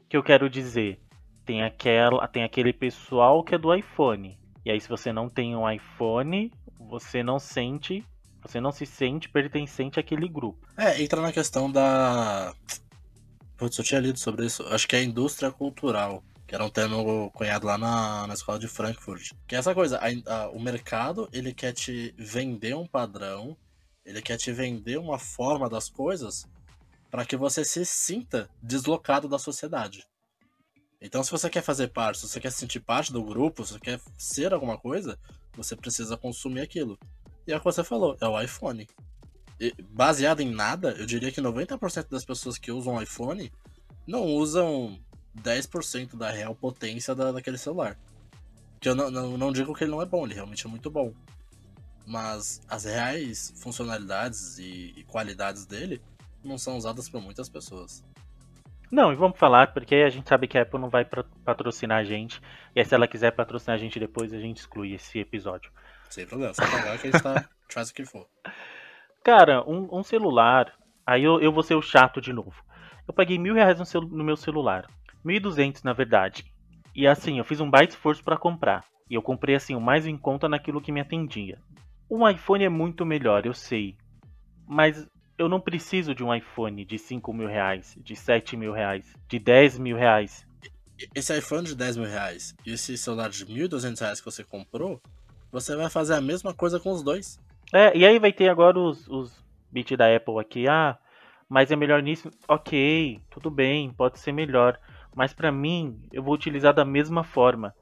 [0.08, 1.00] Que eu quero dizer,
[1.44, 4.38] tem aquela, tem aquele pessoal que é do iPhone.
[4.64, 8.06] E aí se você não tem um iPhone, você não sente,
[8.40, 10.68] você não se sente pertencente àquele grupo.
[10.76, 12.54] É, entra na questão da
[13.56, 14.64] Putz, eu tinha lido sobre isso.
[14.68, 16.22] Acho que é a indústria cultural.
[16.46, 19.32] Que era um termo cunhado lá na, na escola de Frankfurt.
[19.46, 23.56] Que é essa coisa, a, a, o mercado ele quer te vender um padrão,
[24.04, 26.46] ele quer te vender uma forma das coisas
[27.10, 30.06] para que você se sinta deslocado da sociedade.
[31.00, 33.80] Então, se você quer fazer parte, se você quer sentir parte do grupo, se você
[33.80, 35.18] quer ser alguma coisa,
[35.52, 36.98] você precisa consumir aquilo.
[37.46, 38.86] E é o que você falou, é o iPhone.
[39.60, 43.52] E, baseado em nada, eu diria que 90% das pessoas que usam iPhone
[44.06, 44.98] não usam
[45.40, 47.98] 10% da real potência da, daquele celular.
[48.80, 50.90] Que eu não, não, não digo que ele não é bom, ele realmente é muito
[50.90, 51.12] bom.
[52.06, 56.02] Mas as reais funcionalidades e, e qualidades dele
[56.42, 58.04] não são usadas por muitas pessoas.
[58.90, 61.06] Não, e vamos falar, porque a gente sabe que a Apple não vai
[61.44, 62.42] patrocinar a gente.
[62.74, 65.72] E aí, se ela quiser patrocinar a gente depois, a gente exclui esse episódio.
[66.10, 68.26] Sem problema, só pagar que a gente tá, faz o que for.
[69.24, 70.74] Cara, um, um celular.
[71.06, 72.62] Aí eu, eu vou ser o chato de novo.
[73.08, 74.86] Eu paguei mil reais no, no meu celular.
[75.24, 76.44] 1.200 na verdade.
[76.94, 78.84] E assim, eu fiz um baita esforço para comprar.
[79.08, 81.58] E eu comprei assim, o mais em conta naquilo que me atendia.
[82.10, 83.96] Um iPhone é muito melhor, eu sei.
[84.66, 85.08] Mas
[85.38, 89.38] eu não preciso de um iPhone de 5 mil reais, de 7 mil reais, de
[89.38, 90.46] 10 mil reais.
[91.14, 95.00] Esse iPhone de 10 mil reais e esse celular de 1.200 reais que você comprou,
[95.50, 97.40] você vai fazer a mesma coisa com os dois.
[97.72, 100.68] É, e aí vai ter agora os, os bits da Apple aqui.
[100.68, 100.98] Ah,
[101.48, 102.30] mas é melhor nisso?
[102.46, 104.78] Ok, tudo bem, pode ser melhor.
[105.14, 107.74] Mas para mim, eu vou utilizar da mesma forma.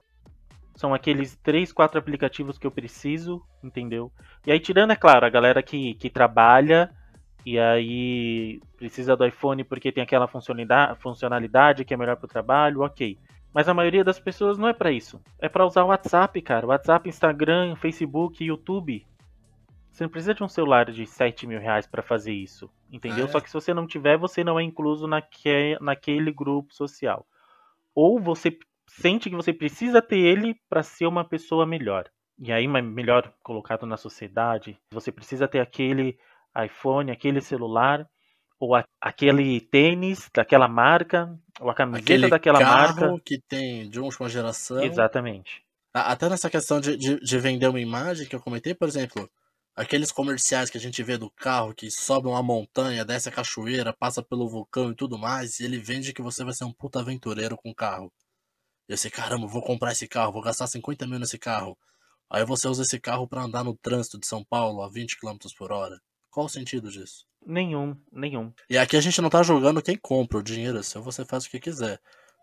[0.74, 4.10] São aqueles 3, 4 aplicativos que eu preciso, entendeu?
[4.46, 6.90] E aí, tirando, é claro, a galera que, que trabalha
[7.44, 12.82] e aí precisa do iPhone porque tem aquela funcionalidade, que é melhor para o trabalho,
[12.82, 13.18] ok.
[13.52, 15.20] Mas a maioria das pessoas não é para isso.
[15.40, 16.66] É para usar o WhatsApp, cara.
[16.66, 19.04] WhatsApp, Instagram, Facebook, YouTube.
[19.90, 22.70] Você não precisa de um celular de 7 mil reais para fazer isso.
[22.90, 23.26] Entendeu?
[23.26, 23.32] Ah, é?
[23.32, 27.26] Só que se você não tiver, você não é incluso naque, naquele grupo social.
[27.94, 28.56] Ou você
[28.88, 32.08] sente que você precisa ter ele para ser uma pessoa melhor.
[32.38, 36.18] E aí, melhor colocado na sociedade, você precisa ter aquele
[36.64, 38.08] iPhone, aquele celular,
[38.58, 43.22] ou a, aquele tênis daquela marca, ou a camiseta aquele daquela carro marca.
[43.24, 44.82] que tem de última geração.
[44.82, 45.62] Exatamente.
[45.92, 49.28] Até nessa questão de, de, de, vender uma imagem que eu comentei, por exemplo,
[49.74, 53.92] aqueles comerciais que a gente vê do carro que sobe uma montanha, desce a cachoeira,
[53.92, 57.00] passa pelo vulcão e tudo mais, e ele vende que você vai ser um puta
[57.00, 58.12] aventureiro com o carro.
[58.88, 61.78] E você, caramba, vou comprar esse carro, vou gastar 50 mil nesse carro.
[62.28, 65.36] Aí você usa esse carro para andar no trânsito de São Paulo a 20 km
[65.56, 66.00] por hora.
[66.30, 67.26] Qual o sentido disso?
[67.44, 68.52] Nenhum, nenhum.
[68.68, 71.44] E aqui a gente não tá julgando quem compra o dinheiro, é seu você faz
[71.44, 72.00] o que quiser.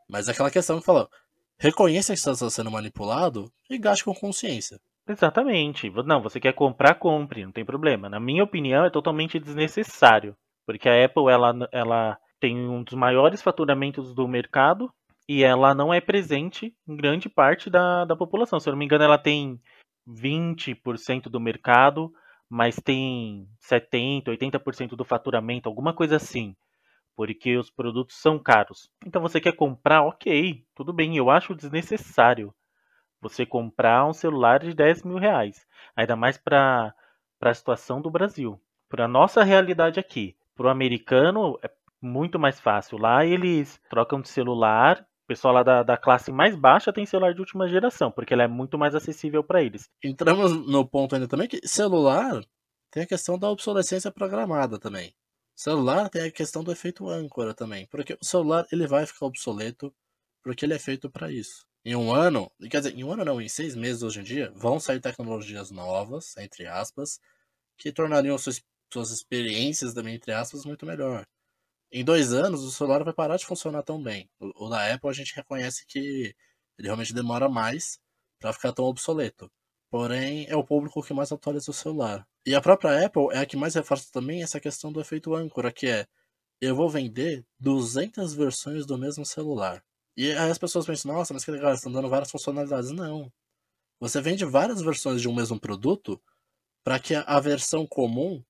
[0.09, 1.09] Mas é aquela questão que fala,
[1.57, 4.79] reconheça que está sendo manipulado e gaste com consciência.
[5.07, 5.89] Exatamente.
[6.05, 8.09] Não, você quer comprar, compre, não tem problema.
[8.09, 10.35] Na minha opinião, é totalmente desnecessário.
[10.65, 14.91] Porque a Apple, ela, ela tem um dos maiores faturamentos do mercado
[15.29, 18.59] e ela não é presente em grande parte da, da população.
[18.59, 19.59] Se eu não me engano, ela tem
[20.07, 22.11] 20% do mercado
[22.49, 26.55] mas tem 70, 80% do faturamento, alguma coisa assim,
[27.15, 28.89] porque os produtos são caros.
[29.05, 32.53] Então você quer comprar, ok, tudo bem, eu acho desnecessário
[33.21, 36.93] você comprar um celular de 10 mil reais, ainda mais para
[37.41, 40.35] a situação do Brasil, para a nossa realidade aqui.
[40.55, 41.69] Para o americano é
[42.01, 42.97] muito mais fácil.
[42.97, 47.33] Lá eles trocam de celular o pessoal lá da, da classe mais baixa tem celular
[47.33, 49.89] de última geração, porque ele é muito mais acessível para eles.
[50.01, 52.41] Entramos no ponto ainda também que celular
[52.89, 55.13] tem a questão da obsolescência programada também.
[55.53, 59.93] Celular tem a questão do efeito âncora também, porque o celular ele vai ficar obsoleto
[60.41, 61.66] porque ele é feito para isso.
[61.87, 64.51] Em um ano, quer dizer, em um ano não, em seis meses hoje em dia,
[64.55, 67.19] vão sair tecnologias novas, entre aspas,
[67.77, 71.25] que tornariam suas, suas experiências também, entre aspas, muito melhor
[71.91, 74.29] em dois anos o celular vai parar de funcionar tão bem.
[74.39, 76.35] O, o da Apple a gente reconhece que
[76.77, 77.99] ele realmente demora mais
[78.39, 79.49] para ficar tão obsoleto.
[79.89, 82.27] Porém, é o público que mais atualiza o celular.
[82.45, 85.71] E a própria Apple é a que mais reforça também essa questão do efeito âncora,
[85.71, 86.05] que é
[86.59, 89.83] eu vou vender 200 versões do mesmo celular.
[90.17, 92.89] E aí as pessoas pensam, nossa, mas que legal, estão dando várias funcionalidades.
[92.89, 93.31] Não.
[93.99, 96.19] Você vende várias versões de um mesmo produto
[96.83, 98.43] para que a versão comum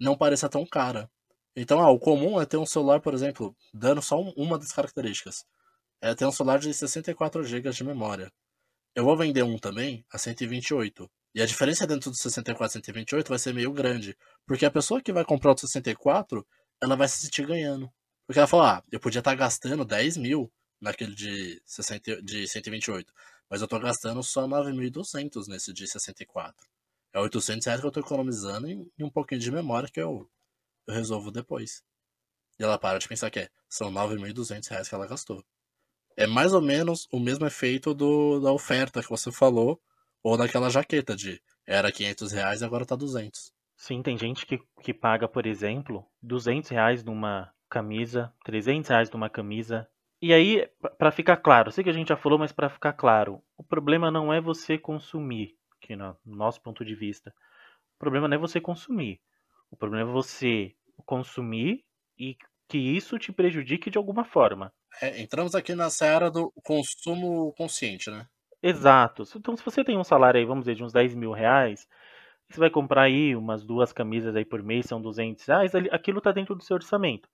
[0.00, 1.08] não pareça tão cara.
[1.54, 5.44] Então, ah, o comum é ter um celular, por exemplo, dando só uma das características.
[6.00, 8.32] É ter um celular de 64 GB de memória.
[8.92, 11.08] Eu vou vender um também a 128.
[11.32, 14.16] E a diferença dentro do 64 e 128 vai ser meio grande.
[14.46, 16.44] Porque a pessoa que vai comprar o 64,
[16.82, 17.88] ela vai se sentir ganhando.
[18.26, 20.52] Porque ela fala, ah, eu podia estar gastando 10 mil
[20.84, 23.12] naquele de, 60, de 128.
[23.50, 26.54] Mas eu estou gastando só 9.200 nesse de 64.
[27.12, 30.28] É 800 reais que eu estou economizando e um pouquinho de memória que eu
[30.86, 31.82] eu resolvo depois.
[32.58, 35.44] E ela para de pensar que é, são 9.200 reais que ela gastou.
[36.16, 39.80] é mais ou menos o mesmo efeito do, da oferta que você falou,
[40.22, 43.52] ou daquela jaqueta de era 500 reais e agora tá 200.
[43.76, 49.28] Sim, tem gente que, que paga, por exemplo, 200 reais numa camisa, 300 reais numa
[49.28, 49.88] camisa.
[50.24, 53.42] E aí, para ficar claro, sei que a gente já falou, mas para ficar claro,
[53.58, 57.30] o problema não é você consumir, que no nosso ponto de vista.
[57.94, 59.20] O problema não é você consumir.
[59.70, 61.84] O problema é você consumir
[62.18, 64.72] e que isso te prejudique de alguma forma.
[65.02, 68.26] É, entramos aqui na seara do consumo consciente, né?
[68.62, 69.24] Exato.
[69.36, 71.86] Então, se você tem um salário aí, vamos dizer, de uns 10 mil reais,
[72.48, 76.32] você vai comprar aí umas duas camisas aí por mês, são 200 reais, aquilo está
[76.32, 77.28] dentro do seu orçamento.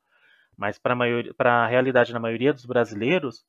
[0.60, 3.44] Mas para a realidade na maioria dos brasileiros,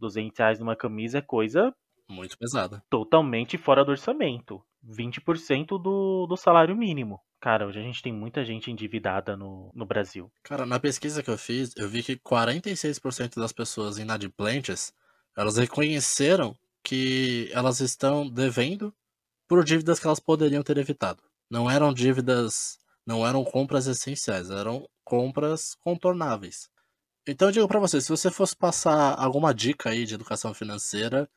[0.00, 1.74] 200 reais numa camisa é coisa
[2.08, 2.82] muito pesada.
[2.88, 4.62] Totalmente fora do orçamento.
[4.88, 7.20] 20% do, do salário mínimo.
[7.40, 10.30] Cara, hoje a gente tem muita gente endividada no, no Brasil.
[10.42, 14.92] Cara, na pesquisa que eu fiz, eu vi que 46% das pessoas inadimplentes,
[15.36, 18.94] elas reconheceram que elas estão devendo
[19.48, 21.22] por dívidas que elas poderiam ter evitado.
[21.50, 26.68] Não eram dívidas, não eram compras essenciais, eram compras contornáveis.
[27.26, 31.28] Então eu digo para você, se você fosse passar alguma dica aí de educação financeira,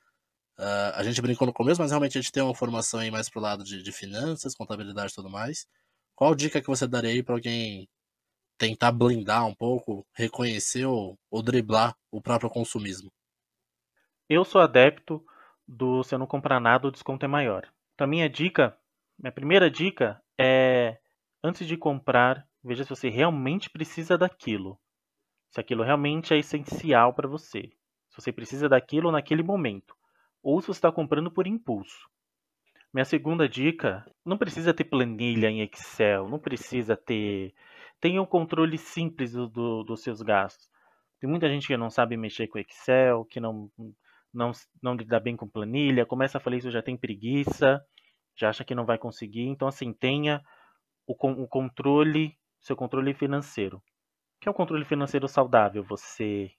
[0.57, 3.29] uh, a gente brincou no começo, mas realmente a gente tem uma formação aí mais
[3.29, 5.67] pro lado de, de finanças, contabilidade e tudo mais.
[6.15, 7.87] Qual dica que você daria aí para alguém
[8.57, 13.09] tentar blindar um pouco, reconhecer ou, ou driblar o próprio consumismo?
[14.27, 15.23] Eu sou adepto
[15.67, 17.67] do se eu não comprar nada, o desconto é maior.
[17.93, 18.77] Então, a minha dica,
[19.17, 20.99] minha primeira dica é
[21.43, 24.79] antes de comprar, veja se você realmente precisa daquilo.
[25.51, 27.69] Se aquilo realmente é essencial para você.
[28.09, 29.95] Se você precisa daquilo naquele momento.
[30.43, 32.09] Ou se você está comprando por impulso.
[32.93, 37.53] Minha segunda dica, não precisa ter planilha em Excel, não precisa ter.
[37.99, 40.67] Tenha um controle simples do, do, dos seus gastos.
[41.19, 43.69] Tem muita gente que não sabe mexer com Excel, que não,
[44.33, 47.79] não, não lida bem com planilha, começa a falar isso já tem preguiça,
[48.35, 49.45] já acha que não vai conseguir.
[49.47, 50.41] Então, assim, tenha
[51.09, 53.81] o, o controle, seu controle financeiro.
[54.39, 55.83] Que é o controle financeiro saudável?
[55.83, 56.51] Você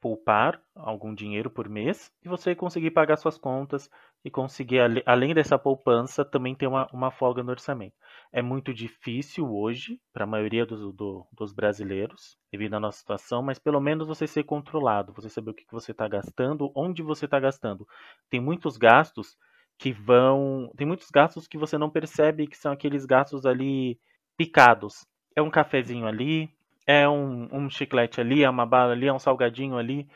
[0.00, 3.90] poupar algum dinheiro por mês e você conseguir pagar suas contas
[4.24, 7.96] e conseguir, além dessa poupança, também ter uma, uma folga no orçamento.
[8.32, 13.42] É muito difícil hoje para a maioria dos, do, dos brasileiros, devido à nossa situação,
[13.42, 17.02] mas pelo menos você ser controlado, você saber o que, que você está gastando, onde
[17.02, 17.86] você está gastando.
[18.30, 19.36] Tem muitos gastos
[19.78, 20.70] que vão.
[20.76, 23.98] Tem muitos gastos que você não percebe que são aqueles gastos ali
[24.36, 25.06] picados.
[25.34, 26.48] É um cafezinho ali,
[26.86, 30.08] é um, um chiclete ali, é uma bala ali, é um salgadinho ali.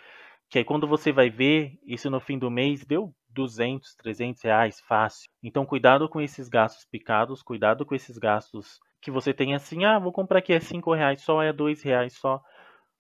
[0.49, 4.81] Que aí quando você vai ver, isso no fim do mês deu 200, 300 reais
[4.81, 5.31] fácil.
[5.42, 9.99] Então cuidado com esses gastos picados, cuidado com esses gastos que você tem assim, ah,
[9.99, 12.40] vou comprar aqui é 5 reais só, é 2 reais só.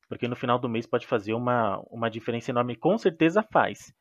[0.08, 2.74] Porque no final do mês pode fazer uma, uma diferença enorme.
[2.76, 3.92] Com certeza faz.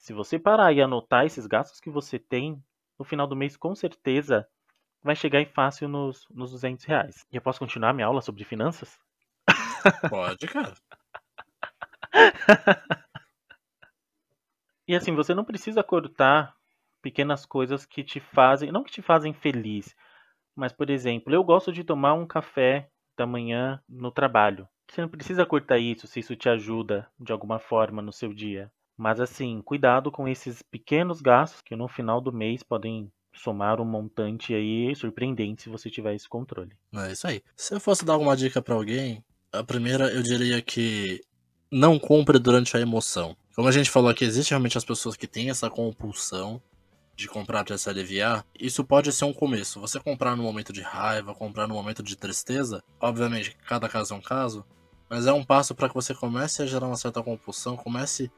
[0.00, 2.60] Se você parar e anotar esses gastos que você tem,
[2.98, 4.48] no final do mês com certeza
[5.02, 7.26] vai chegar em fácil nos, nos 200 reais.
[7.30, 8.98] E eu posso continuar minha aula sobre finanças?
[10.08, 10.74] Pode, cara.
[14.88, 16.56] e assim, você não precisa cortar
[17.02, 19.94] pequenas coisas que te fazem, não que te fazem feliz,
[20.56, 24.66] mas por exemplo, eu gosto de tomar um café da manhã no trabalho.
[24.90, 28.72] Você não precisa cortar isso se isso te ajuda de alguma forma no seu dia.
[29.00, 33.84] Mas assim, cuidado com esses pequenos gastos que no final do mês podem somar um
[33.86, 36.72] montante aí surpreendente se você tiver esse controle.
[36.94, 37.42] É isso aí.
[37.56, 41.22] Se eu fosse dar alguma dica para alguém, a primeira, eu diria que
[41.72, 43.34] não compre durante a emoção.
[43.56, 46.60] Como a gente falou aqui, existe realmente as pessoas que têm essa compulsão
[47.16, 48.44] de comprar para se aliviar.
[48.58, 49.80] Isso pode ser um começo.
[49.80, 54.16] Você comprar no momento de raiva, comprar no momento de tristeza, obviamente, cada caso é
[54.18, 54.62] um caso,
[55.08, 58.30] mas é um passo para que você comece a gerar uma certa compulsão, comece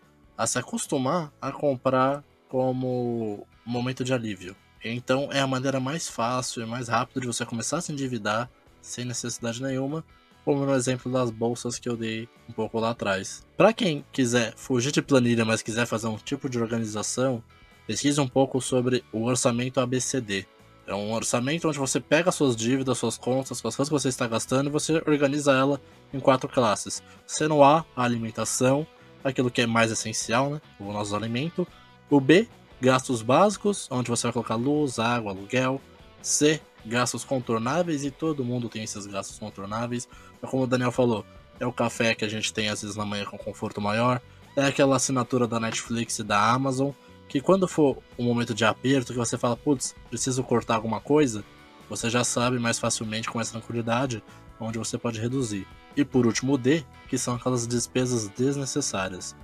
[0.42, 4.56] a se acostumar a comprar como momento de alívio.
[4.84, 8.50] Então é a maneira mais fácil e mais rápida de você começar a se endividar
[8.80, 10.04] sem necessidade nenhuma
[10.44, 13.46] como no exemplo das bolsas que eu dei um pouco lá atrás.
[13.56, 17.40] Para quem quiser fugir de planilha, mas quiser fazer um tipo de organização,
[17.86, 20.44] pesquise um pouco sobre o orçamento ABCD.
[20.84, 24.26] É um orçamento onde você pega suas dívidas, suas contas, as coisas que você está
[24.26, 25.80] gastando e você organiza ela
[26.12, 27.00] em quatro classes.
[27.24, 28.84] Sendo A, a alimentação,
[29.24, 30.60] aquilo que é mais essencial, né?
[30.78, 31.66] O nosso alimento.
[32.10, 32.48] O B,
[32.80, 35.80] gastos básicos, onde você vai colocar luz, água, aluguel.
[36.20, 40.08] C, gastos contornáveis e todo mundo tem esses gastos contornáveis.
[40.42, 41.24] É como o Daniel falou,
[41.58, 44.20] é o café que a gente tem às vezes na manhã com conforto maior,
[44.56, 46.90] é aquela assinatura da Netflix e da Amazon,
[47.28, 51.44] que quando for um momento de aperto que você fala, putz, preciso cortar alguma coisa,
[51.88, 54.22] você já sabe mais facilmente com essa tranquilidade
[54.62, 55.66] onde você pode reduzir.
[55.96, 59.36] E por último o D, que são aquelas despesas desnecessárias.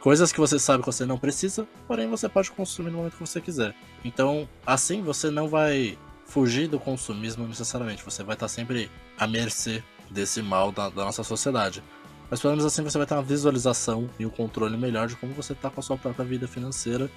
[0.00, 3.20] Coisas que você sabe que você não precisa, porém você pode consumir no momento que
[3.20, 3.74] você quiser.
[4.02, 8.04] Então, assim você não vai fugir do consumismo necessariamente.
[8.04, 11.82] Você vai estar sempre à mercê desse mal da, da nossa sociedade.
[12.30, 15.34] Mas pelo menos assim você vai ter uma visualização e um controle melhor de como
[15.34, 17.10] você está com a sua própria vida financeira,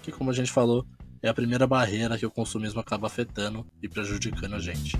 [0.00, 0.86] que como a gente falou,
[1.22, 4.96] é a primeira barreira que o consumismo acaba afetando e prejudicando a gente.